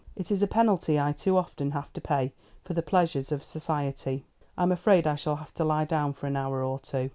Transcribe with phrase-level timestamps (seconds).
[0.15, 4.25] It is a penalty I too often have to pay for the pleasures of society.
[4.57, 7.09] I'm afraid I shall have to lie down for an hour or two."